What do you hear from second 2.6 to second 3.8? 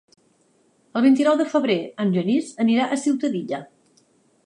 anirà a Ciutadilla.